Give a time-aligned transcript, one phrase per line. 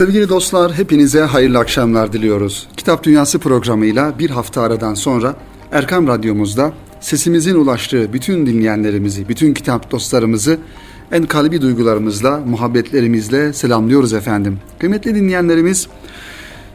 [0.00, 2.68] Sevgili dostlar, hepinize hayırlı akşamlar diliyoruz.
[2.76, 5.36] Kitap Dünyası programıyla bir hafta aradan sonra
[5.72, 10.58] Erkam Radyomuzda sesimizin ulaştığı bütün dinleyenlerimizi, bütün kitap dostlarımızı
[11.12, 14.58] en kalbi duygularımızla, muhabbetlerimizle selamlıyoruz efendim.
[14.78, 15.88] Kıymetli dinleyenlerimiz,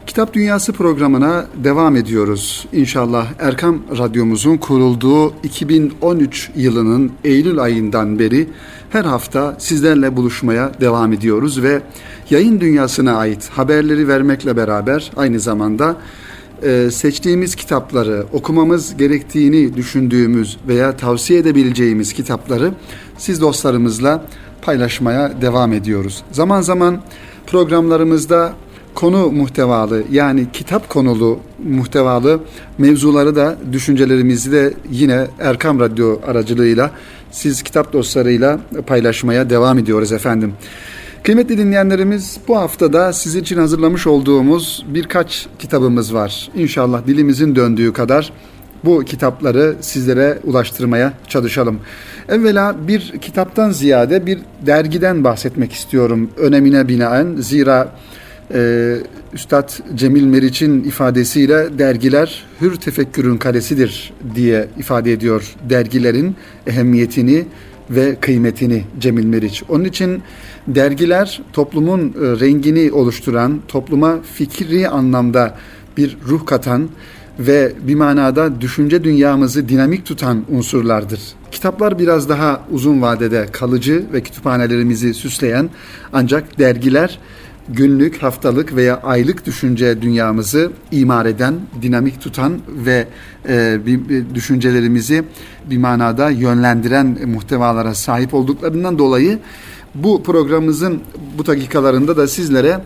[0.06, 2.66] Kitap Dünyası programına devam ediyoruz.
[2.72, 8.48] İnşallah Erkam Radyomuzun kurulduğu 2013 yılının Eylül ayından beri
[8.90, 11.82] her hafta sizlerle buluşmaya devam ediyoruz ve
[12.30, 15.96] yayın dünyasına ait haberleri vermekle beraber aynı zamanda
[16.62, 22.72] e, seçtiğimiz kitapları, okumamız gerektiğini düşündüğümüz veya tavsiye edebileceğimiz kitapları
[23.18, 24.24] siz dostlarımızla
[24.62, 26.22] paylaşmaya devam ediyoruz.
[26.32, 27.02] Zaman zaman
[27.46, 28.52] programlarımızda
[28.94, 31.38] konu muhtevalı yani kitap konulu
[31.68, 32.40] muhtevalı
[32.78, 36.90] mevzuları da düşüncelerimizi de yine Erkam Radyo aracılığıyla
[37.30, 40.52] siz kitap dostlarıyla paylaşmaya devam ediyoruz efendim.
[41.26, 46.48] Kıymetli dinleyenlerimiz bu haftada sizin için hazırlamış olduğumuz birkaç kitabımız var.
[46.54, 48.32] İnşallah dilimizin döndüğü kadar
[48.84, 51.80] bu kitapları sizlere ulaştırmaya çalışalım.
[52.28, 57.36] Evvela bir kitaptan ziyade bir dergiden bahsetmek istiyorum önemine binaen.
[57.36, 57.92] Zira
[58.54, 58.94] e,
[59.32, 67.44] Üstad Cemil Meriç'in ifadesiyle dergiler hür tefekkürün kalesidir diye ifade ediyor dergilerin ehemmiyetini
[67.90, 69.62] ve kıymetini Cemil Meriç.
[69.68, 70.22] Onun için
[70.68, 75.56] dergiler toplumun e, rengini oluşturan, topluma fikri anlamda
[75.96, 76.88] bir ruh katan
[77.38, 81.20] ve bir manada düşünce dünyamızı dinamik tutan unsurlardır.
[81.52, 85.70] Kitaplar biraz daha uzun vadede kalıcı ve kütüphanelerimizi süsleyen
[86.12, 87.18] ancak dergiler
[87.68, 93.08] günlük, haftalık veya aylık düşünce dünyamızı imar eden, dinamik tutan ve
[93.48, 93.78] e,
[94.34, 95.24] düşüncelerimizi
[95.70, 99.38] bir manada yönlendiren muhtevalara sahip olduklarından dolayı
[99.94, 101.00] bu programımızın
[101.38, 102.80] bu dakikalarında da sizlere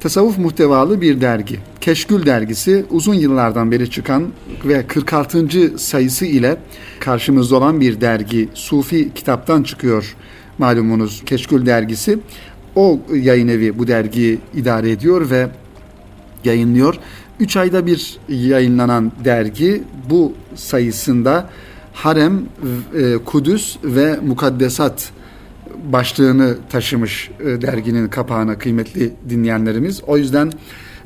[0.00, 1.58] tasavvuf muhtevalı bir dergi.
[1.80, 4.28] Keşkül dergisi uzun yıllardan beri çıkan
[4.64, 5.78] ve 46.
[5.78, 6.56] sayısı ile
[7.00, 8.48] karşımızda olan bir dergi.
[8.54, 10.16] Sufi kitaptan çıkıyor
[10.58, 12.18] malumunuz Keşkül dergisi.
[12.76, 15.48] O yayın evi bu dergiyi idare ediyor ve
[16.44, 16.94] yayınlıyor.
[17.40, 21.50] Üç ayda bir yayınlanan dergi bu sayısında
[21.92, 22.42] Harem,
[22.98, 25.10] e, Kudüs ve Mukaddesat
[25.92, 30.00] başlığını taşımış e, derginin kapağına kıymetli dinleyenlerimiz.
[30.06, 30.52] O yüzden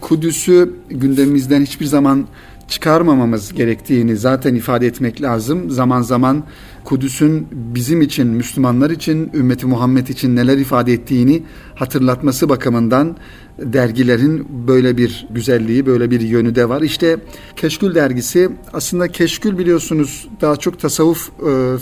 [0.00, 2.26] Kudüs'ü gündemimizden hiçbir zaman
[2.70, 5.70] çıkarmamamız gerektiğini zaten ifade etmek lazım.
[5.70, 6.44] Zaman zaman
[6.84, 11.42] Kudüs'ün bizim için, Müslümanlar için, ümmeti Muhammed için neler ifade ettiğini
[11.74, 13.16] hatırlatması bakımından
[13.58, 16.82] dergilerin böyle bir güzelliği, böyle bir yönü de var.
[16.82, 17.16] İşte
[17.56, 21.30] Keşkül dergisi aslında Keşkül biliyorsunuz daha çok tasavvuf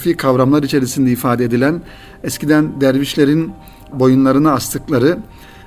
[0.06, 1.82] e, kavramlar içerisinde ifade edilen
[2.24, 3.52] eskiden dervişlerin
[3.92, 5.18] boyunlarına astıkları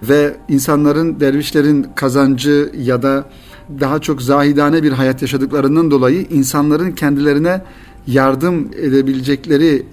[0.04, 3.26] ve insanların dervişlerin kazancı ya da
[3.80, 7.62] daha çok zahidane bir hayat yaşadıklarından dolayı insanların kendilerine
[8.08, 9.86] yardım edebilecekleri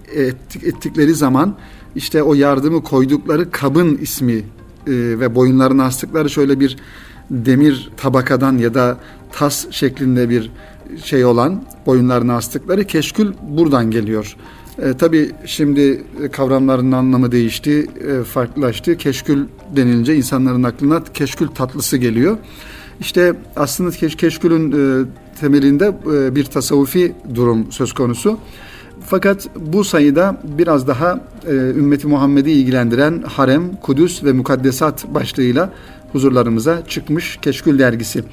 [0.65, 1.55] ettikleri zaman
[1.97, 4.43] işte o yardımı koydukları kabın ismi e,
[5.21, 6.77] ve boyunlarına astıkları şöyle bir
[7.31, 8.99] demir tabakadan ya da
[9.33, 10.51] tas şeklinde bir
[11.05, 14.37] şey olan boyunlarına astıkları keşkül buradan geliyor.
[14.79, 18.97] E, tabii şimdi kavramların anlamı değişti, e, farklılaştı.
[18.97, 19.45] Keşkül
[19.77, 22.37] denilince insanların aklına keşkül tatlısı geliyor.
[23.01, 25.05] İşte aslında keş, keşkülün e,
[25.41, 28.39] temelinde e, bir tasavvufi durum söz konusu.
[29.07, 35.73] Fakat bu sayıda biraz daha e, ümmeti Muhammed'i ilgilendiren harem, Kudüs ve mukaddesat başlığıyla
[36.13, 38.25] huzurlarımıza çıkmış Keşkül dergisi.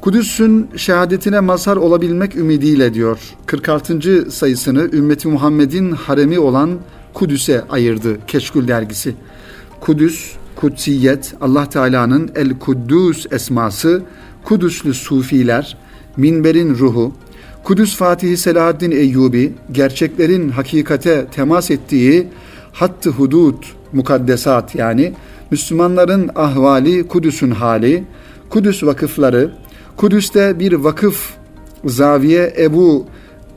[0.00, 3.18] Kudüs'ün şehadetine mazhar olabilmek ümidiyle diyor.
[3.46, 4.30] 46.
[4.30, 6.70] sayısını ümmeti Muhammed'in haremi olan
[7.14, 9.14] Kudüs'e ayırdı Keşkül dergisi.
[9.80, 14.02] Kudüs, kutsiyet, Allah Teala'nın El Kuddus esması,
[14.44, 15.76] Kudüslü sufiler,
[16.16, 17.12] minberin ruhu,
[17.64, 22.28] Kudüs Fatihi Selahaddin Eyyubi, gerçeklerin hakikate temas ettiği
[22.72, 25.12] hattı hudut, mukaddesat yani
[25.50, 28.04] Müslümanların ahvali, Kudüs'ün hali,
[28.50, 29.50] Kudüs vakıfları,
[29.96, 31.30] Kudüs'te bir vakıf
[31.84, 33.06] zaviye Ebu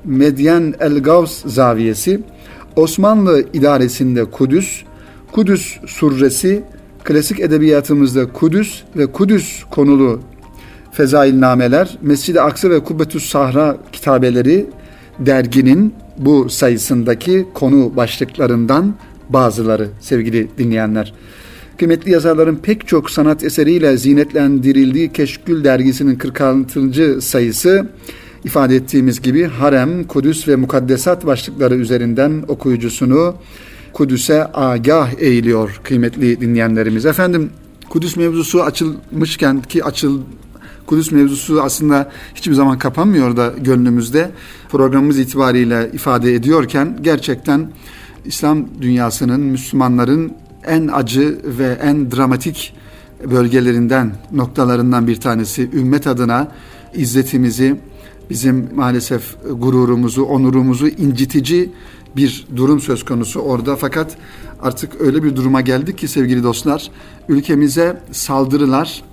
[0.06, 2.22] Medyen El Gavs zaviyesi,
[2.76, 4.84] Osmanlı idaresinde Kudüs,
[5.32, 6.64] Kudüs surresi,
[7.04, 10.20] klasik edebiyatımızda Kudüs ve Kudüs konulu
[10.92, 14.66] fezailnameler, Mescid-i Aksa ve Kubbetüs Sahra kitabeleri
[15.20, 18.96] derginin bu sayısındaki konu başlıklarından
[19.30, 21.14] bazıları sevgili dinleyenler.
[21.78, 27.22] Kıymetli yazarların pek çok sanat eseriyle zinetlendirildiği Keşkül dergisinin 46.
[27.22, 27.88] sayısı
[28.44, 33.36] ifade ettiğimiz gibi harem, Kudüs ve mukaddesat başlıkları üzerinden okuyucusunu
[33.94, 37.06] Kudüs'e agah eğiliyor kıymetli dinleyenlerimiz.
[37.06, 37.50] Efendim
[37.90, 40.22] Kudüs mevzusu açılmışken ki açıl
[40.86, 44.32] Kudüs mevzusu aslında hiçbir zaman kapanmıyor da gönlümüzde.
[44.70, 47.72] Programımız itibariyle ifade ediyorken gerçekten
[48.26, 50.34] İslam dünyasının, Müslümanların
[50.66, 52.74] en acı ve en dramatik
[53.32, 55.70] bölgelerinden, noktalarından bir tanesi.
[55.74, 56.48] Ümmet adına
[56.94, 57.76] izzetimizi,
[58.30, 61.70] bizim maalesef gururumuzu, onurumuzu incitici
[62.16, 63.76] bir durum söz konusu orada.
[63.76, 64.18] Fakat
[64.62, 66.92] artık öyle bir duruma geldik ki sevgili dostlar,
[67.30, 69.04] ülkemize saldırılar,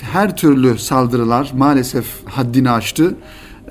[0.00, 3.14] her türlü saldırılar maalesef haddini aştı.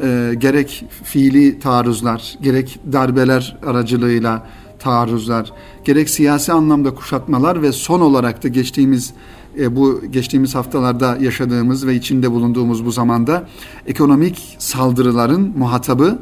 [0.03, 4.47] E, gerek fiili taarruzlar, gerek darbeler aracılığıyla
[4.79, 5.51] taarruzlar,
[5.85, 9.13] gerek siyasi anlamda kuşatmalar ve son olarak da geçtiğimiz
[9.57, 13.47] e, bu geçtiğimiz haftalarda yaşadığımız ve içinde bulunduğumuz bu zamanda
[13.87, 16.19] ekonomik saldırıların muhatabı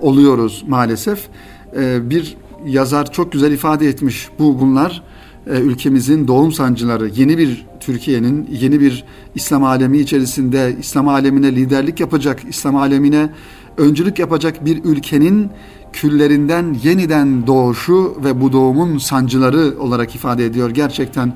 [0.00, 1.28] oluyoruz maalesef.
[1.76, 2.36] E, bir
[2.66, 5.02] yazar çok güzel ifade etmiş bu bunlar
[5.46, 9.04] e, ülkemizin doğum sancıları, yeni bir Türkiye'nin, yeni bir
[9.34, 13.30] İslam alemi içerisinde İslam alemine liderlik yapacak, İslam alemine
[13.76, 15.50] öncülük yapacak bir ülkenin
[15.92, 20.70] küllerinden yeniden doğuşu ve bu doğumun sancıları olarak ifade ediyor.
[20.70, 21.32] Gerçekten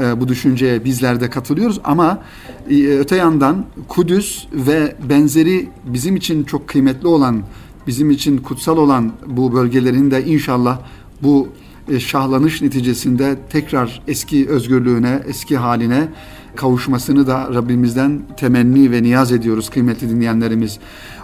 [0.00, 2.22] e, bu düşünceye bizler de katılıyoruz ama
[2.70, 7.42] e, öte yandan Kudüs ve benzeri bizim için çok kıymetli olan,
[7.86, 10.78] bizim için kutsal olan bu bölgelerin de inşallah
[11.22, 11.48] bu
[11.88, 16.08] e, şahlanış neticesinde tekrar eski özgürlüğüne, eski haline
[16.56, 20.78] kavuşmasını da Rabbimizden temenni ve niyaz ediyoruz kıymetli dinleyenlerimiz.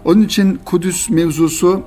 [0.05, 1.83] Onun için Kudüs mevzusu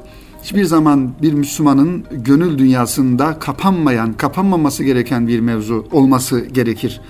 [0.48, 7.02] hiçbir zaman bir Müslümanın gönül dünyasında kapanmayan, kapanmaması gereken bir mevzu olması gerekir.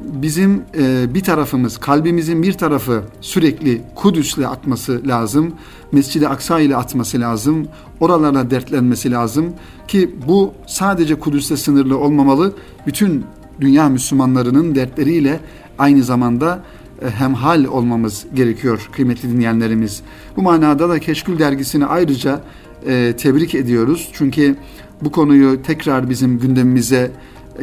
[0.00, 5.52] Bizim e, bir tarafımız, kalbimizin bir tarafı sürekli Kudüs'le atması lazım.
[5.92, 7.68] Mescid-i Aksa ile atması lazım.
[8.00, 9.52] Oralarla dertlenmesi lazım
[9.88, 12.52] ki bu sadece Kudüs'te sınırlı olmamalı.
[12.86, 13.24] Bütün
[13.60, 15.40] dünya Müslümanlarının dertleriyle
[15.78, 16.62] aynı zamanda
[17.02, 20.02] e, hemhal olmamız gerekiyor kıymetli dinleyenlerimiz.
[20.36, 22.40] Bu manada da Keşkül dergisini ayrıca
[22.86, 24.08] e, tebrik ediyoruz.
[24.12, 24.56] Çünkü
[25.02, 27.10] bu konuyu tekrar bizim gündemimize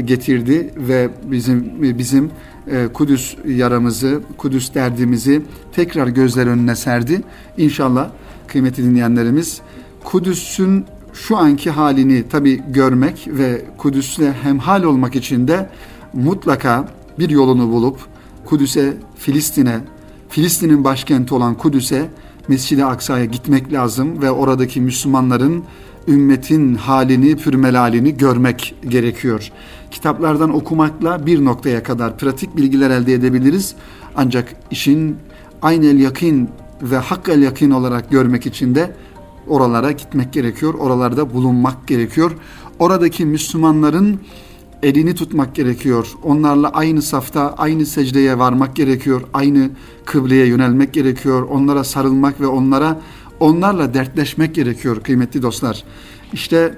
[0.06, 2.32] getirdi ve bizim bizim
[2.72, 5.42] e, Kudüs yaramızı, Kudüs derdimizi
[5.72, 7.22] tekrar gözler önüne serdi.
[7.58, 8.10] İnşallah
[8.48, 9.62] kıymetli dinleyenlerimiz
[10.04, 15.70] Kudüs'ün şu anki halini tabi görmek ve Kudüs'le hemhal olmak için de
[16.14, 16.88] mutlaka
[17.20, 18.00] bir yolunu bulup
[18.46, 19.80] Kudüs'e, Filistin'e,
[20.30, 22.10] Filistin'in başkenti olan Kudüs'e,
[22.48, 25.64] Mescid-i Aksa'ya gitmek lazım ve oradaki Müslümanların
[26.08, 29.52] ümmetin halini, pürmelalini görmek gerekiyor.
[29.92, 33.76] Kitaplardan okumakla bir noktaya kadar pratik bilgiler elde edebiliriz.
[34.16, 35.18] Ancak işin
[35.62, 36.50] aynı el yakin
[36.82, 38.96] ve hak el yakin olarak görmek için de
[39.48, 40.74] oralara gitmek gerekiyor.
[40.74, 42.32] Oralarda bulunmak gerekiyor.
[42.80, 44.20] Oradaki Müslümanların
[44.84, 46.08] elini tutmak gerekiyor.
[46.24, 49.22] Onlarla aynı safta, aynı secdeye varmak gerekiyor.
[49.34, 49.70] Aynı
[50.06, 51.42] kıbleye yönelmek gerekiyor.
[51.42, 53.02] Onlara sarılmak ve onlara
[53.40, 55.84] onlarla dertleşmek gerekiyor kıymetli dostlar.
[56.34, 56.74] İşte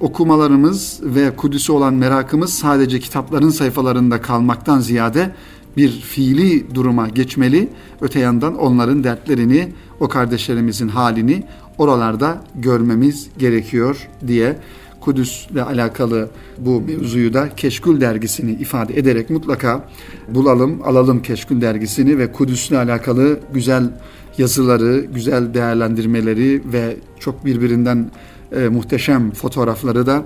[0.00, 5.30] okumalarımız ve Kudüs'e olan merakımız sadece kitapların sayfalarında kalmaktan ziyade
[5.76, 7.68] bir fiili duruma geçmeli.
[8.00, 11.44] Öte yandan onların dertlerini, o kardeşlerimizin halini
[11.78, 14.56] oralarda görmemiz gerekiyor diye
[15.04, 19.88] Kudüs'le alakalı bu mevzuyu da Keşkül dergisini ifade ederek mutlaka
[20.28, 23.90] bulalım, alalım Keşkül dergisini ve Kudüs'le alakalı güzel
[24.38, 28.10] yazıları, güzel değerlendirmeleri ve çok birbirinden
[28.52, 30.22] e, muhteşem fotoğrafları da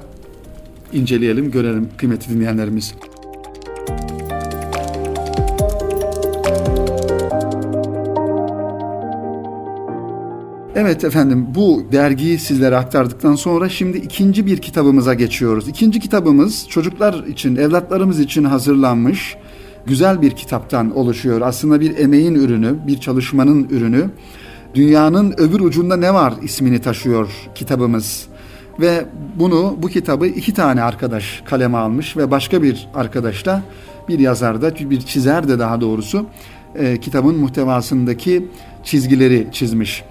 [0.92, 2.94] inceleyelim, görelim kıymetli dinleyenlerimiz.
[10.80, 15.68] Evet efendim bu dergiyi sizlere aktardıktan sonra şimdi ikinci bir kitabımıza geçiyoruz.
[15.68, 19.36] İkinci kitabımız çocuklar için, evlatlarımız için hazırlanmış
[19.86, 21.40] güzel bir kitaptan oluşuyor.
[21.40, 24.10] Aslında bir emeğin ürünü, bir çalışmanın ürünü.
[24.74, 28.26] Dünyanın öbür ucunda ne var ismini taşıyor kitabımız.
[28.80, 29.04] Ve
[29.36, 33.62] bunu, bu kitabı iki tane arkadaş kaleme almış ve başka bir arkadaş da
[34.08, 36.26] bir yazar da, bir çizer de daha doğrusu
[36.74, 38.48] e, kitabın muhtevasındaki
[38.84, 40.04] çizgileri çizmiş.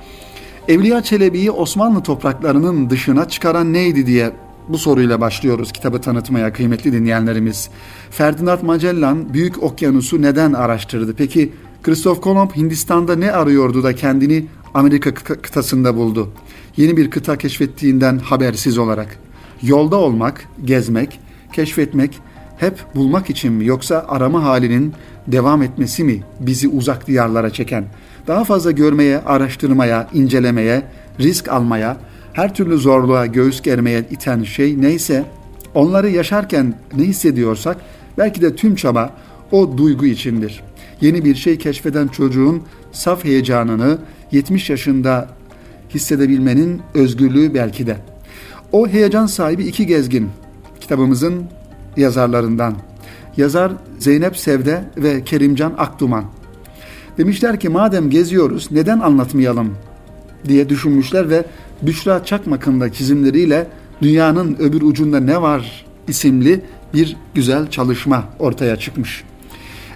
[0.67, 4.31] Evliya Çelebi'yi Osmanlı topraklarının dışına çıkaran neydi diye
[4.69, 7.69] bu soruyla başlıyoruz kitabı tanıtmaya kıymetli dinleyenlerimiz.
[8.11, 11.13] Ferdinand Magellan Büyük Okyanus'u neden araştırdı?
[11.17, 16.29] Peki Christoph Kolomb Hindistan'da ne arıyordu da kendini Amerika kıtasında buldu?
[16.77, 19.19] Yeni bir kıta keşfettiğinden habersiz olarak.
[19.63, 21.19] Yolda olmak, gezmek,
[21.53, 22.19] keşfetmek
[22.57, 24.93] hep bulmak için mi yoksa arama halinin
[25.27, 27.85] devam etmesi mi bizi uzak diyarlara çeken?
[28.27, 30.83] Daha fazla görmeye, araştırmaya, incelemeye,
[31.19, 31.97] risk almaya,
[32.33, 35.25] her türlü zorluğa göğüs germeye iten şey neyse,
[35.73, 37.77] onları yaşarken ne hissediyorsak
[38.17, 39.13] belki de tüm çaba
[39.51, 40.63] o duygu içindir.
[41.01, 43.97] Yeni bir şey keşfeden çocuğun saf heyecanını
[44.31, 45.27] 70 yaşında
[45.93, 47.97] hissedebilmenin özgürlüğü belki de.
[48.71, 50.29] O heyecan sahibi iki gezgin
[50.79, 51.45] kitabımızın
[51.97, 52.75] yazarlarından.
[53.37, 56.36] Yazar Zeynep Sevde ve Kerimcan Akduman.
[57.17, 59.73] Demişler ki madem geziyoruz neden anlatmayalım
[60.47, 61.45] diye düşünmüşler ve
[61.81, 63.67] Büşra Çakmak'ın da çizimleriyle
[64.01, 66.61] Dünyanın Öbür Ucunda Ne Var isimli
[66.93, 69.23] bir güzel çalışma ortaya çıkmış.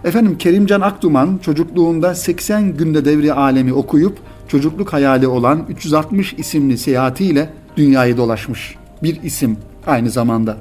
[0.04, 7.50] Efendim Kerimcan Akduman çocukluğunda 80 günde devri alemi okuyup çocukluk hayali olan 360 isimli seyahatiyle
[7.78, 8.75] dünyayı dolaşmış.
[9.04, 10.58] Bir isim aynı zamanda.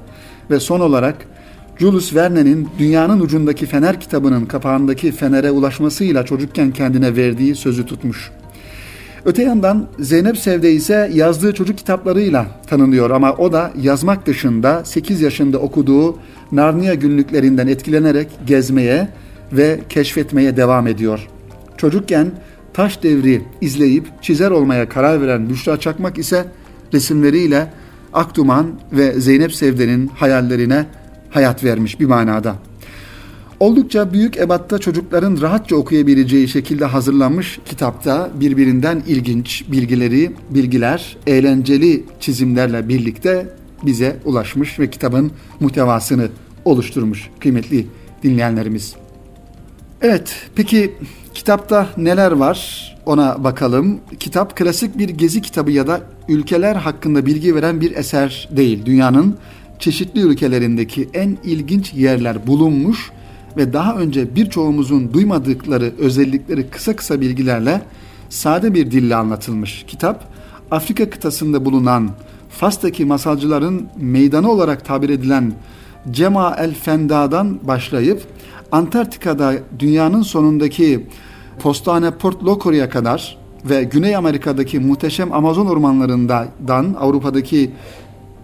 [0.50, 1.16] Ve son olarak
[1.80, 8.30] Jules Verne'nin Dünyanın Ucundaki Fener kitabının kapağındaki fenere ulaşmasıyla çocukken kendine verdiği sözü tutmuş.
[9.24, 15.20] Öte yandan Zeynep Sevde ise yazdığı çocuk kitaplarıyla tanınıyor ama o da yazmak dışında 8
[15.20, 16.18] yaşında okuduğu
[16.52, 19.08] Narnia günlüklerinden etkilenerek gezmeye
[19.52, 21.28] ve keşfetmeye devam ediyor.
[21.76, 22.30] Çocukken
[22.72, 26.44] taş devri izleyip çizer olmaya karar veren Büşra Çakmak ise
[26.92, 27.72] resimleriyle
[28.12, 30.86] Akduman ve Zeynep Sevde'nin hayallerine
[31.30, 32.54] hayat vermiş bir manada.
[33.60, 42.88] Oldukça büyük ebatta çocukların rahatça okuyabileceği şekilde hazırlanmış kitapta birbirinden ilginç bilgileri, bilgiler, eğlenceli çizimlerle
[42.88, 43.46] birlikte
[43.82, 46.28] bize ulaşmış ve kitabın muhtevasını
[46.64, 47.86] oluşturmuş kıymetli
[48.22, 48.94] dinleyenlerimiz.
[50.02, 50.94] Evet, peki
[51.34, 52.90] kitapta neler var?
[53.06, 54.00] Ona bakalım.
[54.20, 58.86] Kitap klasik bir gezi kitabı ya da ülkeler hakkında bilgi veren bir eser değil.
[58.86, 59.36] Dünyanın
[59.80, 63.10] çeşitli ülkelerindeki en ilginç yerler bulunmuş
[63.56, 67.82] ve daha önce birçoğumuzun duymadıkları özellikleri kısa kısa bilgilerle
[68.28, 69.84] sade bir dille anlatılmış.
[69.86, 70.24] Kitap
[70.70, 72.10] Afrika kıtasında bulunan
[72.50, 75.52] Fas'taki masalcıların meydanı olarak tabir edilen
[76.10, 78.22] Cema el Fenda'dan başlayıp
[78.72, 81.06] Antarktika'da dünyanın sonundaki
[81.58, 87.70] Postane Port Locore'ya kadar ve Güney Amerika'daki muhteşem Amazon ormanlarından Avrupa'daki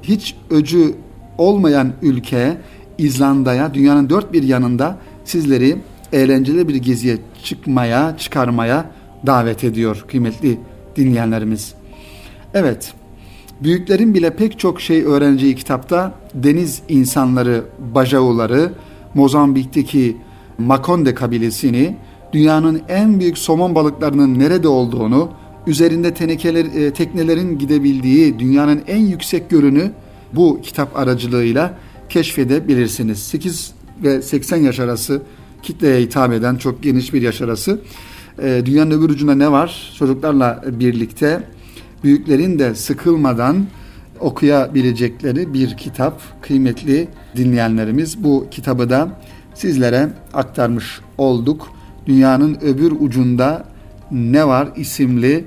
[0.02, 0.95] hiç öcü
[1.38, 2.57] olmayan ülke
[2.99, 5.76] İzlanda'ya dünyanın dört bir yanında sizleri
[6.12, 8.90] eğlenceli bir geziye çıkmaya, çıkarmaya
[9.26, 10.59] davet ediyor kıymetli
[10.97, 11.75] dinleyenlerimiz.
[12.55, 12.93] Evet,
[13.61, 17.64] büyüklerin bile pek çok şey öğreneceği kitapta deniz insanları,
[17.95, 18.73] Bajauları,
[19.14, 20.16] Mozambik'teki
[20.59, 21.97] Makonde kabilesini,
[22.33, 25.31] dünyanın en büyük somon balıklarının nerede olduğunu,
[25.66, 29.90] üzerinde tenekeler, e, teknelerin gidebildiği dünyanın en yüksek gölünü
[30.33, 31.75] bu kitap aracılığıyla
[32.09, 33.18] keşfedebilirsiniz.
[33.18, 35.23] 8 ve 80 yaş arası
[35.62, 37.80] kitleye hitap eden çok geniş bir yaş arası.
[38.42, 39.92] E, dünyanın öbür ucunda ne var?
[39.99, 41.42] Çocuklarla birlikte
[42.04, 43.66] büyüklerin de sıkılmadan
[44.21, 46.21] okuyabilecekleri bir kitap.
[46.42, 49.09] Kıymetli dinleyenlerimiz bu kitabı da
[49.54, 51.68] sizlere aktarmış olduk.
[52.06, 53.64] Dünyanın öbür ucunda
[54.11, 55.45] ne var isimli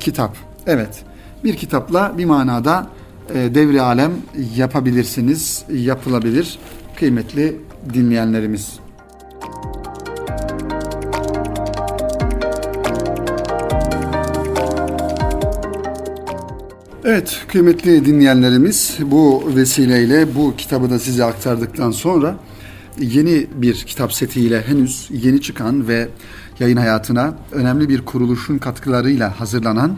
[0.00, 0.36] kitap.
[0.66, 1.04] Evet
[1.44, 2.86] bir kitapla bir manada
[3.34, 4.12] devri alem
[4.56, 6.58] yapabilirsiniz, yapılabilir
[6.96, 7.56] kıymetli
[7.94, 8.78] dinleyenlerimiz.
[17.04, 22.36] Evet kıymetli dinleyenlerimiz bu vesileyle bu kitabı da size aktardıktan sonra
[22.98, 26.08] yeni bir kitap setiyle henüz yeni çıkan ve
[26.60, 29.96] yayın hayatına önemli bir kuruluşun katkılarıyla hazırlanan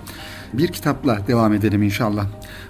[0.52, 2.26] bir kitapla devam edelim inşallah.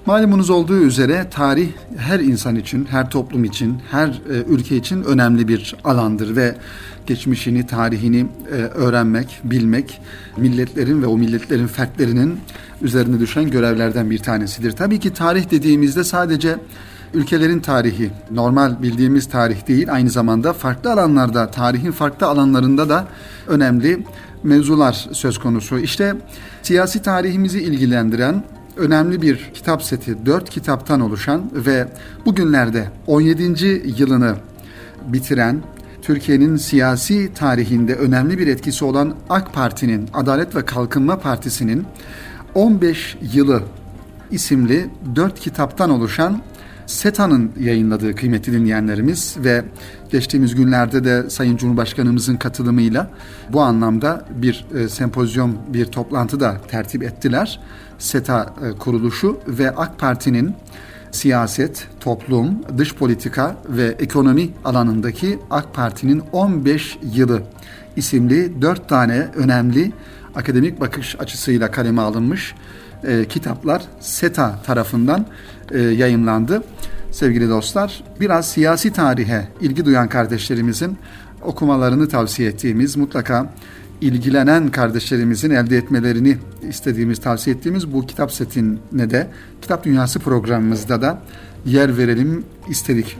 [0.06, 5.48] Malumunuz olduğu üzere tarih her insan için, her toplum için, her e, ülke için önemli
[5.48, 6.56] bir alandır ve
[7.06, 10.00] geçmişini, tarihini e, öğrenmek, bilmek
[10.36, 12.40] milletlerin ve o milletlerin fertlerinin
[12.82, 14.72] üzerine düşen görevlerden bir tanesidir.
[14.72, 16.56] Tabii ki tarih dediğimizde sadece
[17.14, 23.06] ülkelerin tarihi, normal bildiğimiz tarih değil, aynı zamanda farklı alanlarda, tarihin farklı alanlarında da
[23.46, 24.04] önemli
[24.42, 25.78] mevzular söz konusu.
[25.78, 26.14] İşte
[26.62, 28.44] siyasi tarihimizi ilgilendiren
[28.76, 31.88] önemli bir kitap seti, dört kitaptan oluşan ve
[32.26, 33.82] bugünlerde 17.
[33.99, 34.37] yılını
[35.06, 35.62] bitiren
[36.02, 41.87] Türkiye'nin siyasi tarihinde önemli bir etkisi olan AK Parti'nin, Adalet ve Kalkınma Partisi'nin
[42.54, 43.62] 15 yılı
[44.30, 46.42] isimli dört kitaptan oluşan
[46.92, 49.64] SETA'nın yayınladığı kıymetli dinleyenlerimiz ve
[50.11, 53.11] geçtiğimiz günlerde de Sayın Cumhurbaşkanımızın katılımıyla
[53.52, 57.61] bu anlamda bir e, sempozyum, bir toplantı da tertip ettiler.
[57.99, 60.54] SETA e, kuruluşu ve AK Parti'nin
[61.11, 67.42] siyaset, toplum, dış politika ve ekonomi alanındaki AK Parti'nin 15 yılı
[67.96, 69.92] isimli dört tane önemli
[70.34, 72.54] akademik bakış açısıyla kaleme alınmış
[73.04, 75.26] e, kitaplar SETA tarafından
[75.73, 76.62] e, yayınlandı.
[77.11, 80.99] Sevgili dostlar, biraz siyasi tarihe ilgi duyan kardeşlerimizin
[81.43, 83.52] okumalarını tavsiye ettiğimiz, mutlaka
[84.00, 86.37] ilgilenen kardeşlerimizin elde etmelerini
[86.69, 89.29] istediğimiz, tavsiye ettiğimiz bu kitap setine de
[89.62, 91.19] Kitap Dünyası programımızda da
[91.67, 93.17] yer verelim istedik.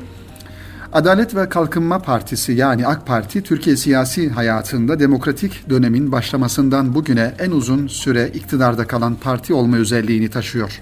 [0.93, 7.51] Adalet ve Kalkınma Partisi yani AK Parti Türkiye siyasi hayatında demokratik dönemin başlamasından bugüne en
[7.51, 10.81] uzun süre iktidarda kalan parti olma özelliğini taşıyor.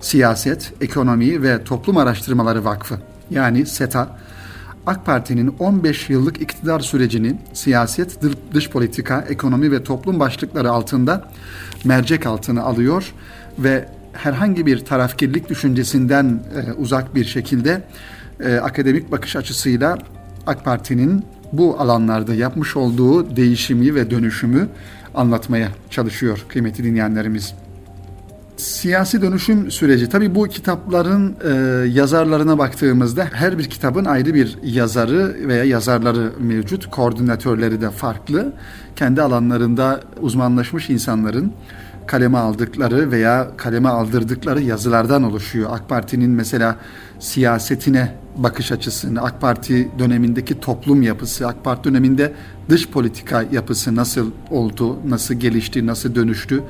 [0.00, 2.98] Siyaset, Ekonomi ve Toplum Araştırmaları Vakfı
[3.30, 4.16] yani SETA
[4.86, 8.18] AK Parti'nin 15 yıllık iktidar sürecini siyaset,
[8.54, 11.28] dış politika, ekonomi ve toplum başlıkları altında
[11.84, 13.12] mercek altına alıyor
[13.58, 17.82] ve herhangi bir tarafkirlik düşüncesinden e, uzak bir şekilde
[18.40, 19.98] e, akademik bakış açısıyla
[20.46, 24.68] AK Parti'nin bu alanlarda yapmış olduğu değişimi ve dönüşümü
[25.14, 27.54] anlatmaya çalışıyor kıymetli dinleyenlerimiz.
[28.60, 30.08] Siyasi dönüşüm süreci.
[30.08, 31.52] Tabii bu kitapların e,
[31.88, 36.90] yazarlarına baktığımızda her bir kitabın ayrı bir yazarı veya yazarları mevcut.
[36.90, 38.52] Koordinatörleri de farklı.
[38.96, 41.52] Kendi alanlarında uzmanlaşmış insanların
[42.06, 45.70] kaleme aldıkları veya kaleme aldırdıkları yazılardan oluşuyor.
[45.72, 46.76] AK Parti'nin mesela
[47.18, 52.32] siyasetine bakış açısını, AK Parti dönemindeki toplum yapısı, AK Parti döneminde
[52.70, 56.62] dış politika yapısı nasıl oldu, nasıl gelişti, nasıl dönüştü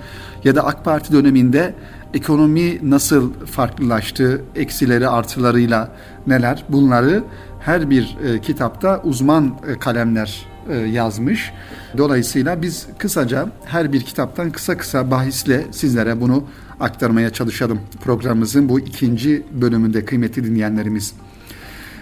[0.45, 1.75] ya da AK Parti döneminde
[2.14, 5.92] ekonomi nasıl farklılaştı, eksileri artılarıyla
[6.26, 7.25] neler bunları
[7.61, 11.52] her bir e, kitapta uzman e, kalemler e, yazmış.
[11.99, 16.45] Dolayısıyla biz kısaca her bir kitaptan kısa kısa bahisle sizlere bunu
[16.80, 17.80] aktarmaya çalışalım.
[18.04, 21.14] Programımızın bu ikinci bölümünde kıymetli dinleyenlerimiz.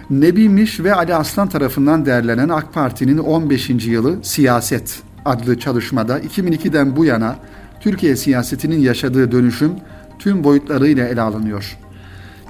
[0.09, 3.69] Nebi Miş ve Ali Aslan tarafından değerlenen AK Parti'nin 15.
[3.69, 7.35] yılı Siyaset adlı çalışmada 2002'den bu yana
[7.79, 9.71] Türkiye siyasetinin yaşadığı dönüşüm
[10.19, 11.77] tüm boyutlarıyla ele alınıyor.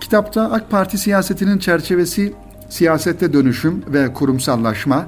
[0.02, 2.34] Kitapta AK Parti siyasetinin çerçevesi
[2.70, 5.08] siyasette dönüşüm ve kurumsallaşma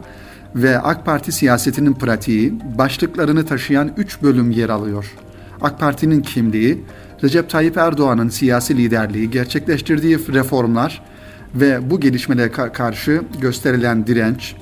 [0.56, 5.13] ve AK Parti siyasetinin pratiği başlıklarını taşıyan üç bölüm yer alıyor.
[5.62, 6.84] AK Parti'nin kimliği,
[7.23, 11.11] Recep Tayyip Erdoğan'ın siyasi liderliği, gerçekleştirdiği reformlar
[11.56, 14.56] ve bu gelişmelere karşı gösterilen direnç,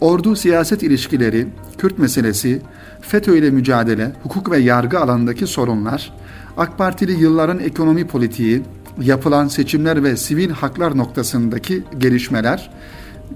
[0.00, 1.46] ordu siyaset ilişkileri,
[1.78, 2.62] Kürt meselesi,
[3.00, 6.12] FETÖ ile mücadele, hukuk ve yargı alanındaki sorunlar,
[6.56, 8.62] AK Partili yılların ekonomi politiği,
[9.02, 12.70] yapılan seçimler ve sivil haklar noktasındaki gelişmeler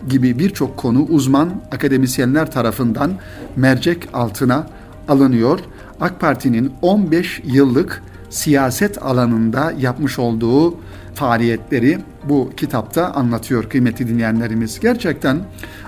[0.08, 3.12] gibi birçok konu uzman akademisyenler tarafından
[3.56, 4.66] mercek altına
[5.08, 5.60] alınıyor.
[6.00, 10.74] AK Parti'nin 15 yıllık siyaset alanında yapmış olduğu
[11.18, 14.80] faaliyetleri bu kitapta anlatıyor kıymetli dinleyenlerimiz.
[14.80, 15.38] Gerçekten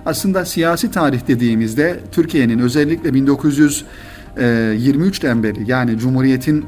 [0.06, 6.64] aslında siyasi tarih dediğimizde Türkiye'nin özellikle 1923'ten beri yani Cumhuriyet'in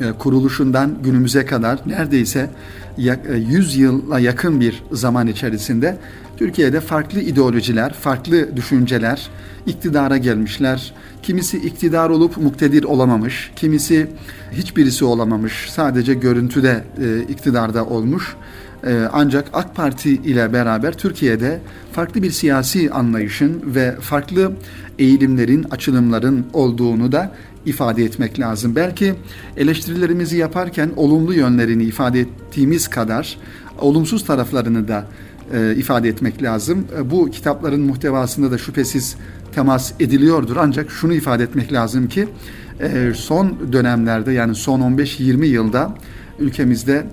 [0.00, 2.50] e, kuruluşundan günümüze kadar neredeyse
[2.98, 5.96] 100 e, yıla yakın bir zaman içerisinde
[6.36, 9.28] Türkiye'de farklı ideolojiler, farklı düşünceler
[9.66, 10.92] iktidara gelmişler.
[11.22, 14.06] Kimisi iktidar olup muktedir olamamış, kimisi
[14.52, 18.36] hiçbirisi olamamış, sadece görüntüde e, iktidarda olmuş.
[18.86, 21.60] E, ancak AK Parti ile beraber Türkiye'de
[21.92, 24.52] farklı bir siyasi anlayışın ve farklı
[24.98, 27.32] eğilimlerin, açılımların olduğunu da
[27.66, 28.76] ifade etmek lazım.
[28.76, 29.14] Belki
[29.56, 33.36] eleştirilerimizi yaparken olumlu yönlerini ifade ettiğimiz kadar
[33.78, 35.06] olumsuz taraflarını da
[35.52, 36.86] e, ifade etmek lazım.
[36.98, 39.16] E, bu kitapların muhtevasında da şüphesiz
[39.54, 40.56] temas ediliyordur.
[40.56, 42.28] Ancak şunu ifade etmek lazım ki
[42.80, 45.94] e, son dönemlerde yani son 15-20 yılda
[46.38, 47.04] ülkemizde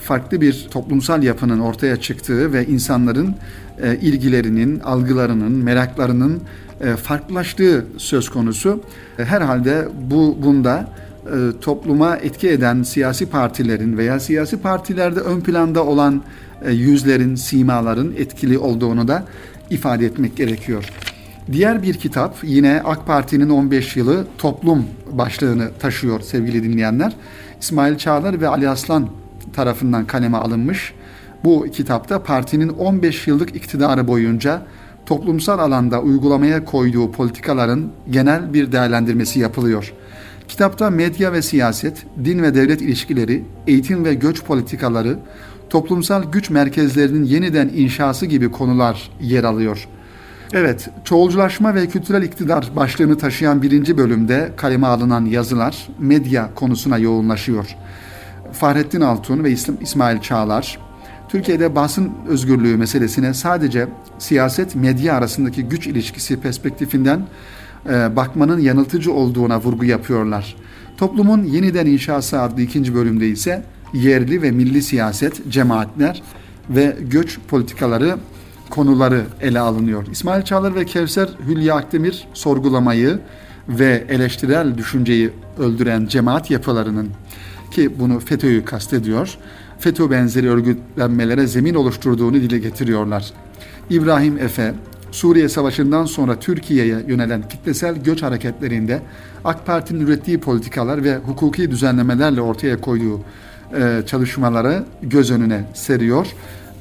[0.00, 3.34] farklı bir toplumsal yapının ortaya çıktığı ve insanların
[3.82, 6.42] e, ilgilerinin, algılarının, meraklarının
[6.80, 8.80] e, farklılaştığı söz konusu.
[9.18, 10.88] E, herhalde bu bunda
[11.26, 16.22] e, topluma etki eden siyasi partilerin veya siyasi partilerde ön planda olan
[16.70, 19.24] yüzlerin, simaların etkili olduğunu da
[19.70, 20.84] ifade etmek gerekiyor.
[21.52, 27.12] Diğer bir kitap yine AK Parti'nin 15 yılı toplum başlığını taşıyor sevgili dinleyenler.
[27.60, 29.08] İsmail Çağlar ve Ali Aslan
[29.52, 30.94] tarafından kaleme alınmış.
[31.44, 34.62] Bu kitapta partinin 15 yıllık iktidarı boyunca
[35.06, 39.92] toplumsal alanda uygulamaya koyduğu politikaların genel bir değerlendirmesi yapılıyor.
[40.48, 45.18] Kitapta medya ve siyaset, din ve devlet ilişkileri, eğitim ve göç politikaları,
[45.70, 49.88] toplumsal güç merkezlerinin yeniden inşası gibi konular yer alıyor.
[50.52, 57.76] Evet, çoğulculaşma ve kültürel iktidar başlığını taşıyan birinci bölümde kaleme alınan yazılar medya konusuna yoğunlaşıyor.
[58.52, 59.50] Fahrettin Altun ve
[59.80, 60.78] İsmail Çağlar,
[61.28, 67.20] Türkiye'de basın özgürlüğü meselesine sadece siyaset medya arasındaki güç ilişkisi perspektifinden
[67.90, 70.56] e, bakmanın yanıltıcı olduğuna vurgu yapıyorlar.
[70.96, 73.62] Toplumun yeniden inşası adlı ikinci bölümde ise
[73.94, 76.22] yerli ve milli siyaset, cemaatler
[76.70, 78.16] ve göç politikaları
[78.70, 80.06] konuları ele alınıyor.
[80.12, 83.18] İsmail Çağlar ve Kevser Hülya Akdemir sorgulamayı
[83.68, 87.08] ve eleştirel düşünceyi öldüren cemaat yapılarının
[87.70, 89.38] ki bunu FETÖ'yü kastediyor.
[89.78, 93.32] FETÖ benzeri örgütlenmelere zemin oluşturduğunu dile getiriyorlar.
[93.90, 94.74] İbrahim Efe,
[95.10, 99.02] Suriye Savaşı'ndan sonra Türkiye'ye yönelen kitlesel göç hareketlerinde
[99.44, 103.20] AK Parti'nin ürettiği politikalar ve hukuki düzenlemelerle ortaya koyduğu
[103.76, 106.26] e, çalışmaları göz önüne seriyor.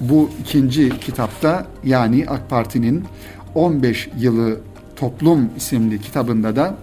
[0.02, 3.04] Bu ikinci kitapta yani AK Parti'nin
[3.56, 4.58] 15 yılı
[4.95, 6.76] Toplum isimli kitabında da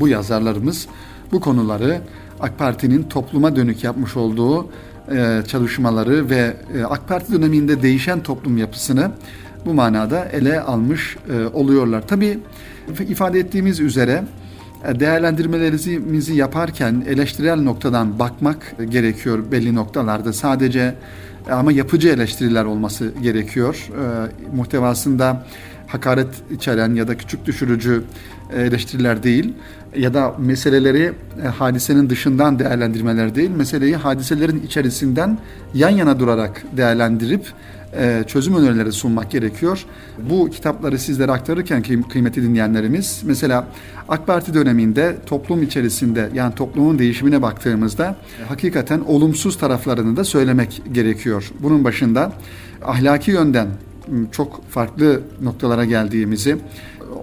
[0.00, 0.86] bu yazarlarımız
[1.32, 2.00] bu konuları
[2.40, 4.68] AK Parti'nin topluma dönük yapmış olduğu
[5.12, 9.10] e, çalışmaları ve e, AK Parti döneminde değişen toplum yapısını
[9.66, 12.08] bu manada ele almış e, oluyorlar.
[12.08, 12.38] Tabii
[13.08, 14.24] ifade ettiğimiz üzere
[14.94, 20.32] değerlendirmelerimizi yaparken eleştirel noktadan bakmak gerekiyor belli noktalarda.
[20.32, 20.94] Sadece
[21.48, 23.88] e, ama yapıcı eleştiriler olması gerekiyor.
[23.90, 25.46] E, muhtevasında
[25.86, 28.02] hakaret içeren ya da küçük düşürücü
[28.56, 29.52] eleştiriler değil
[29.96, 31.12] ya da meseleleri
[31.44, 35.38] e, hadisenin dışından değerlendirmeler değil, meseleyi hadiselerin içerisinden
[35.74, 37.85] yan yana durarak değerlendirip e,
[38.26, 39.84] çözüm önerileri sunmak gerekiyor.
[40.30, 43.66] Bu kitapları sizlere aktarırken kıymetli dinleyenlerimiz mesela
[44.08, 48.16] AK Parti döneminde toplum içerisinde yani toplumun değişimine baktığımızda
[48.48, 51.50] hakikaten olumsuz taraflarını da söylemek gerekiyor.
[51.60, 52.32] Bunun başında
[52.84, 53.68] ahlaki yönden
[54.32, 56.56] çok farklı noktalara geldiğimizi,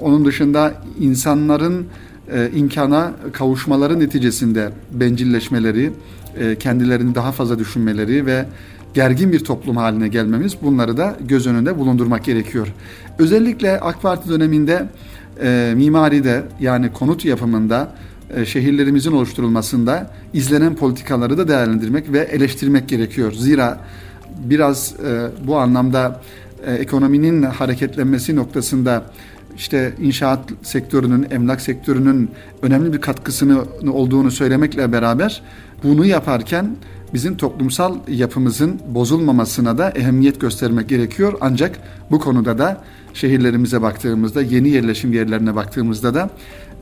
[0.02, 1.88] onun dışında insanların
[2.32, 5.92] e, imkana kavuşmaları neticesinde bencilleşmeleri,
[6.40, 8.46] e, kendilerini daha fazla düşünmeleri ve
[8.94, 12.68] gergin bir toplum haline gelmemiz bunları da göz önünde bulundurmak gerekiyor.
[13.20, 14.88] Özellikle AK Parti döneminde
[15.42, 17.92] e, mimaride yani konut yapımında
[18.36, 23.32] e, şehirlerimizin oluşturulmasında izlenen politikaları da değerlendirmek ve eleştirmek gerekiyor.
[23.32, 23.80] Zira
[24.44, 26.22] biraz e, bu anlamda
[26.66, 29.04] e, ekonominin hareketlenmesi noktasında
[29.58, 35.42] işte inşaat sektörünün, emlak sektörünün önemli bir katkısını olduğunu söylemekle beraber
[35.84, 36.76] bunu yaparken
[37.14, 41.34] bizim toplumsal yapımızın bozulmamasına da ehemmiyet göstermek gerekiyor.
[41.42, 41.80] Ancak
[42.12, 46.30] bu konuda da şehirlerimize baktığımızda, yeni yerleşim yerlerine baktığımızda da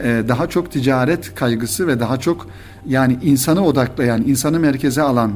[0.03, 2.47] e, daha çok ticaret kaygısı ve daha çok
[2.87, 5.31] yani insanı odaklayan, insanı merkeze alan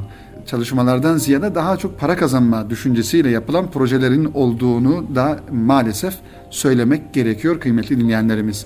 [0.46, 6.14] çalışmalardan ziyade daha çok para kazanma düşüncesiyle yapılan projelerin olduğunu da maalesef
[6.50, 8.66] söylemek gerekiyor kıymetli dinleyenlerimiz.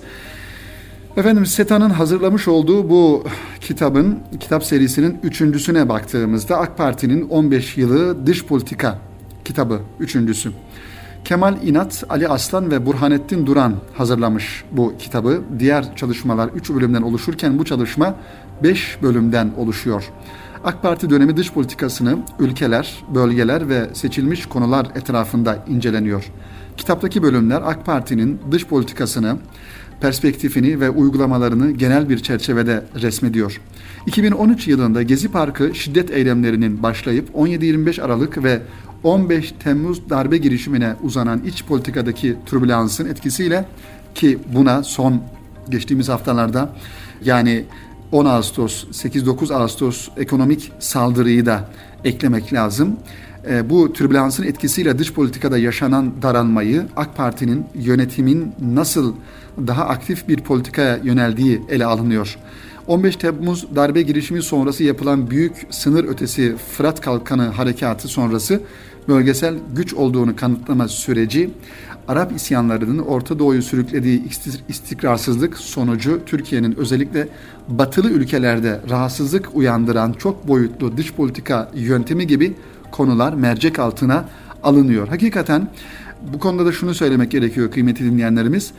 [1.16, 3.24] Efendim SETA'nın hazırlamış olduğu bu
[3.60, 8.98] kitabın, kitap serisinin üçüncüsüne baktığımızda AK Parti'nin 15 yılı dış politika
[9.44, 10.52] kitabı üçüncüsü.
[11.24, 15.42] Kemal İnat, Ali Aslan ve Burhanettin Duran hazırlamış bu kitabı.
[15.58, 18.14] Diğer çalışmalar 3 bölümden oluşurken bu çalışma
[18.62, 20.10] 5 bölümden oluşuyor.
[20.64, 26.24] AK Parti dönemi dış politikasını ülkeler, bölgeler ve seçilmiş konular etrafında inceleniyor.
[26.76, 29.36] Kitaptaki bölümler AK Parti'nin dış politikasını,
[30.00, 33.60] perspektifini ve uygulamalarını genel bir çerçevede resmediyor.
[34.06, 38.62] 2013 yılında Gezi Parkı şiddet eylemlerinin başlayıp 17-25 Aralık ve
[39.02, 43.64] 15 Temmuz darbe girişimine uzanan iç politikadaki türbülansın etkisiyle
[44.14, 45.22] ki buna son
[45.70, 46.72] geçtiğimiz haftalarda
[47.24, 47.64] yani
[48.12, 51.68] 10 Ağustos, 8-9 Ağustos ekonomik saldırıyı da
[52.04, 52.96] eklemek lazım.
[53.50, 59.14] E, bu türbülansın etkisiyle dış politikada yaşanan daralmayı AK Parti'nin yönetimin nasıl
[59.66, 62.38] daha aktif bir politikaya yöneldiği ele alınıyor.
[62.86, 68.60] 15 Temmuz darbe girişimi sonrası yapılan büyük sınır ötesi Fırat Kalkanı harekatı sonrası
[69.08, 71.50] bölgesel güç olduğunu kanıtlama süreci
[72.08, 74.22] Arap isyanlarının Orta Doğu'yu sürüklediği
[74.68, 77.28] istikrarsızlık sonucu Türkiye'nin özellikle
[77.68, 82.54] batılı ülkelerde rahatsızlık uyandıran çok boyutlu dış politika yöntemi gibi
[82.90, 84.24] konular mercek altına
[84.62, 85.08] alınıyor.
[85.08, 85.68] Hakikaten
[86.32, 88.72] bu konuda da şunu söylemek gerekiyor kıymetli dinleyenlerimiz.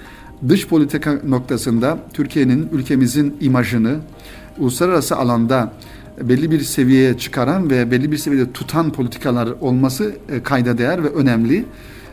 [0.50, 3.98] Dış politika noktasında Türkiye'nin ülkemizin imajını
[4.58, 5.74] uluslararası alanda
[6.22, 11.10] belli bir seviyeye çıkaran ve belli bir seviyede tutan politikalar olması e, kayda değer ve
[11.10, 11.66] önemli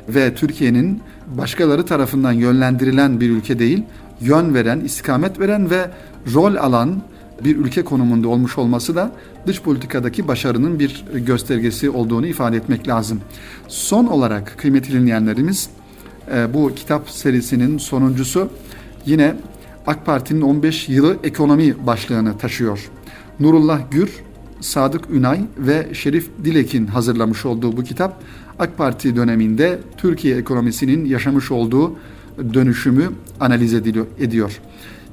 [0.09, 1.03] ve Türkiye'nin
[1.39, 3.83] başkaları tarafından yönlendirilen bir ülke değil,
[4.21, 5.91] yön veren, istikamet veren ve
[6.35, 7.03] rol alan
[7.45, 9.13] bir ülke konumunda olmuş olması da
[9.47, 13.21] dış politikadaki başarının bir göstergesi olduğunu ifade etmek lazım.
[13.69, 15.71] Son olarak kıymetli dinleyenlerimiz
[16.55, 18.49] bu kitap serisinin sonuncusu
[19.07, 19.35] yine
[19.87, 22.91] AK Parti'nin 15 yılı ekonomi başlığını taşıyor.
[23.41, 24.11] Nurullah Gür,
[24.61, 28.23] Sadık Ünay ve Şerif Dilek'in hazırlamış olduğu bu kitap
[28.59, 31.97] AK Parti döneminde Türkiye ekonomisinin yaşamış olduğu
[32.55, 33.11] dönüşümü
[33.41, 34.61] analiz ediyor.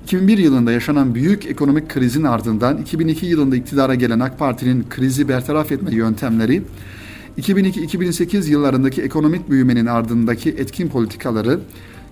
[0.04, 5.72] 2001 yılında yaşanan büyük ekonomik krizin ardından 2002 yılında iktidara gelen AK Parti'nin krizi bertaraf
[5.72, 6.64] etme yöntemleri
[7.38, 11.60] 2002-2008 yıllarındaki ekonomik büyümenin ardındaki etkin politikaları,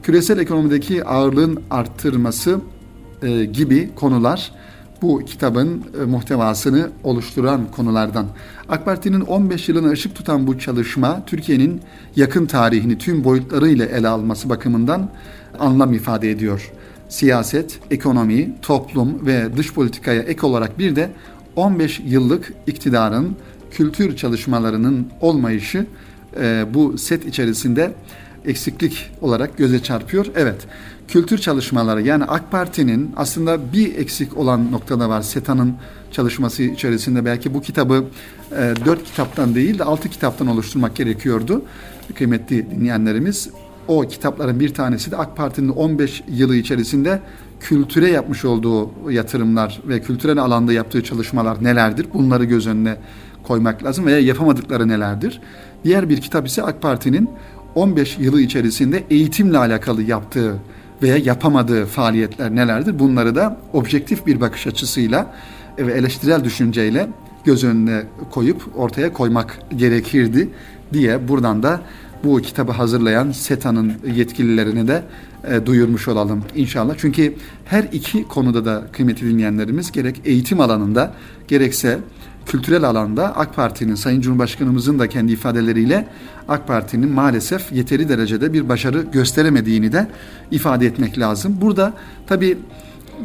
[0.04, 2.60] küresel ekonomideki ağırlığın arttırması
[3.22, 4.52] e, gibi konular
[5.02, 8.28] bu kitabın e, muhtevasını oluşturan konulardan.
[8.70, 11.82] AK Parti'nin 15 yılını ışık tutan bu çalışma Türkiye'nin
[12.16, 15.10] yakın tarihini tüm boyutlarıyla ele alması bakımından
[15.60, 16.72] anlam ifade ediyor.
[17.10, 21.10] Siyaset, ekonomi, toplum ve dış politikaya ek olarak bir de
[21.56, 23.36] 15 yıllık iktidarın
[23.74, 25.86] kültür çalışmalarının olmayışı
[26.40, 27.94] e, bu set içerisinde
[28.46, 30.26] eksiklik olarak göze çarpıyor.
[30.36, 30.68] Evet,
[31.08, 35.22] kültür çalışmaları yani AK Parti'nin aslında bir eksik olan noktada var.
[35.22, 35.76] SETA'nın
[36.12, 38.06] çalışması içerisinde belki bu kitabı
[38.52, 41.62] e, 4 kitaptan değil de 6 kitaptan oluşturmak gerekiyordu.
[42.16, 43.50] Kıymetli dinleyenlerimiz
[43.88, 47.20] o kitapların bir tanesi de AK Parti'nin 15 yılı içerisinde
[47.60, 52.08] kültüre yapmış olduğu yatırımlar ve kültürel alanda yaptığı çalışmalar nelerdir?
[52.14, 52.98] Bunları göz önüne
[53.44, 55.42] koymak lazım veya yapamadıkları nelerdir?
[55.84, 57.30] Diğer bir kitap ise AK Parti'nin
[57.76, 60.56] 15 yılı içerisinde eğitimle alakalı yaptığı
[61.02, 63.00] veya yapamadığı faaliyetler nelerdir?
[63.00, 65.34] Bunları da objektif bir bakış açısıyla
[65.78, 67.08] ve eleştirel düşünceyle
[67.46, 70.50] göz önüne koyup ortaya koymak gerekirdi
[70.94, 71.82] diye buradan da
[72.24, 75.04] bu kitabı hazırlayan SETA'nın yetkililerini de
[75.50, 76.96] e, duyurmuş olalım inşallah.
[76.98, 81.14] Çünkü her iki konuda da kıymetli dinleyenlerimiz gerek eğitim alanında
[81.48, 82.00] gerekse
[82.46, 86.08] kültürel alanda AK Parti'nin, Sayın Cumhurbaşkanımızın da kendi ifadeleriyle
[86.48, 90.08] AK Parti'nin maalesef yeteri derecede bir başarı gösteremediğini de
[90.52, 91.58] ifade etmek lazım.
[91.62, 91.94] Burada
[92.28, 92.58] tabii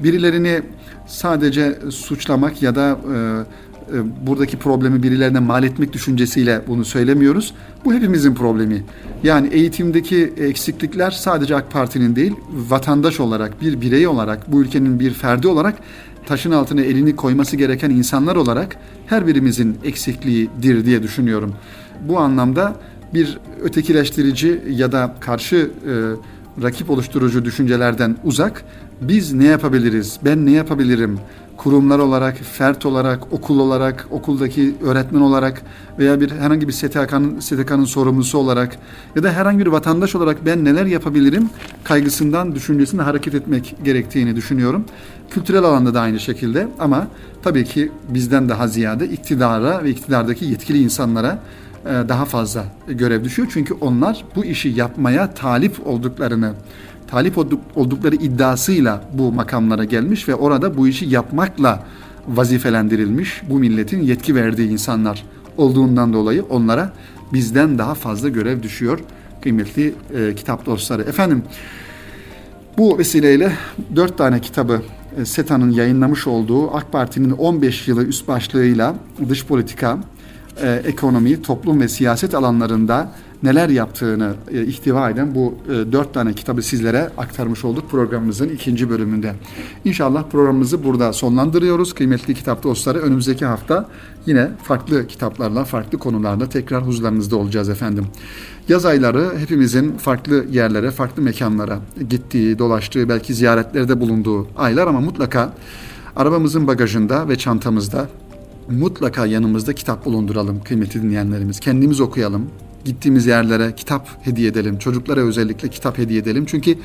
[0.03, 0.63] birilerini
[1.07, 7.55] sadece suçlamak ya da e, e, buradaki problemi birilerine mal etmek düşüncesiyle bunu söylemiyoruz.
[7.85, 8.85] Bu hepimizin problemi.
[9.23, 15.11] Yani eğitimdeki eksiklikler sadece AK Parti'nin değil, vatandaş olarak, bir birey olarak, bu ülkenin bir
[15.11, 15.75] ferdi olarak
[16.29, 21.55] taşın altına elini koyması gereken insanlar olarak her birimizin eksikliğidir diye düşünüyorum.
[22.09, 22.77] Bu anlamda
[23.15, 28.65] bir ötekileştirici ya da karşı e, rakip oluşturucu düşüncelerden uzak
[29.01, 31.19] biz ne yapabiliriz, ben ne yapabilirim,
[31.59, 35.63] kurumlar olarak, fert olarak, okul olarak, okuldaki öğretmen olarak
[35.99, 38.79] veya bir herhangi bir STK'nın STK'nın sorumlusu olarak
[39.17, 41.51] ya da herhangi bir vatandaş olarak ben neler yapabilirim
[41.85, 44.85] kaygısından, düşüncesinde hareket etmek gerektiğini düşünüyorum.
[45.31, 47.07] Kültürel alanda da aynı şekilde ama
[47.43, 51.39] tabii ki bizden daha ziyade iktidara ve iktidardaki yetkili insanlara
[51.87, 53.49] e, daha fazla görev düşüyor.
[53.53, 56.53] Çünkü onlar bu işi yapmaya talip olduklarını
[57.11, 57.39] talip
[57.77, 61.85] oldukları iddiasıyla bu makamlara gelmiş ve orada bu işi yapmakla
[62.29, 65.25] vazifelendirilmiş bu milletin yetki verdiği insanlar
[65.57, 66.93] olduğundan dolayı onlara
[67.33, 68.99] bizden daha fazla görev düşüyor
[69.43, 71.03] kıymetli e, kitap dostları.
[71.03, 71.43] Efendim
[72.79, 73.53] bu vesileyle
[73.97, 74.83] dört tane kitabı
[75.21, 78.95] e, SETA'nın yayınlamış olduğu AK Parti'nin 15 yılı üst başlığıyla
[79.29, 79.99] dış politika,
[80.63, 86.33] e, ekonomi, toplum ve siyaset alanlarında neler yaptığını e, ihtiva eden bu e, dört tane
[86.33, 89.35] kitabı sizlere aktarmış olduk programımızın ikinci bölümünde.
[89.85, 91.95] İnşallah programımızı burada sonlandırıyoruz.
[91.95, 93.89] Kıymetli kitap dostları önümüzdeki hafta
[94.27, 98.07] yine farklı kitaplarla, farklı konularla tekrar huzurlarınızda olacağız efendim.
[98.69, 101.79] Yaz ayları hepimizin farklı yerlere, farklı mekanlara
[102.11, 105.53] gittiği, dolaştığı, belki ziyaretlerde bulunduğu aylar ama mutlaka
[106.17, 108.09] arabamızın bagajında ve çantamızda
[108.71, 111.61] mutlaka yanımızda kitap bulunduralım kıymetli dinleyenlerimiz.
[111.61, 112.47] Kendimiz okuyalım,
[112.89, 114.79] gittiğimiz yerlere kitap hediye edelim.
[114.79, 116.45] Çocuklara özellikle kitap hediye edelim.
[116.47, 116.79] Çünkü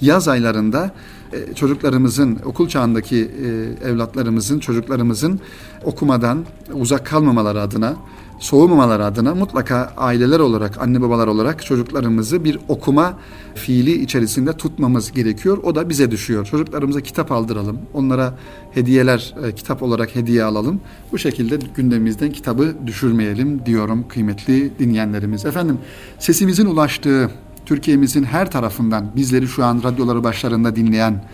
[0.00, 0.90] yaz aylarında
[1.32, 5.40] e, çocuklarımızın, okul çağındaki e, evlatlarımızın, çocuklarımızın
[5.84, 7.96] okumadan uzak kalmamaları adına
[8.40, 13.18] soğumamaları adına mutlaka aileler olarak, anne babalar olarak çocuklarımızı bir okuma
[13.54, 15.58] fiili içerisinde tutmamız gerekiyor.
[15.62, 16.46] O da bize düşüyor.
[16.46, 17.78] Çocuklarımıza kitap aldıralım.
[17.94, 18.34] Onlara
[18.70, 20.80] hediyeler, e, kitap olarak hediye alalım.
[21.12, 25.44] Bu şekilde gündemimizden kitabı düşürmeyelim diyorum kıymetli dinleyenlerimiz.
[25.44, 25.78] Efendim
[26.18, 27.30] sesimizin ulaştığı
[27.66, 31.24] Türkiye'mizin her tarafından bizleri şu an radyoları başlarında dinleyen,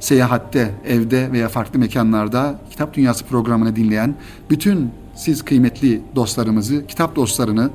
[0.00, 4.14] seyahatte, evde veya farklı mekanlarda Kitap Dünyası programını dinleyen
[4.50, 7.70] bütün siz kıymetli dostlarımızı, kitap dostlarını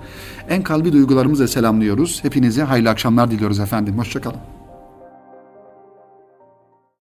[0.49, 2.23] en kalbi duygularımızla selamlıyoruz.
[2.23, 3.97] Hepinize hayırlı akşamlar diliyoruz efendim.
[3.97, 4.60] Hoşçakalın.